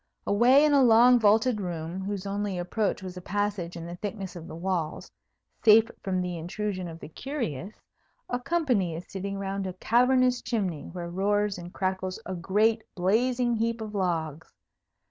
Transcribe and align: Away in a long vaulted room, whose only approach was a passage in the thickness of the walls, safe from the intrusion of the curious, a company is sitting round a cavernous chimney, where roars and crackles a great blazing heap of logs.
Away 0.25 0.65
in 0.65 0.73
a 0.73 0.81
long 0.81 1.19
vaulted 1.19 1.61
room, 1.61 1.99
whose 2.01 2.25
only 2.25 2.57
approach 2.57 3.03
was 3.03 3.17
a 3.17 3.21
passage 3.21 3.77
in 3.77 3.85
the 3.85 3.97
thickness 3.97 4.35
of 4.35 4.47
the 4.47 4.55
walls, 4.55 5.11
safe 5.63 5.91
from 6.01 6.21
the 6.23 6.39
intrusion 6.39 6.87
of 6.87 6.99
the 6.99 7.07
curious, 7.07 7.75
a 8.27 8.39
company 8.39 8.95
is 8.95 9.05
sitting 9.07 9.37
round 9.37 9.67
a 9.67 9.73
cavernous 9.73 10.41
chimney, 10.41 10.87
where 10.91 11.07
roars 11.11 11.59
and 11.59 11.71
crackles 11.71 12.19
a 12.25 12.33
great 12.33 12.81
blazing 12.95 13.53
heap 13.57 13.79
of 13.79 13.93
logs. 13.93 14.51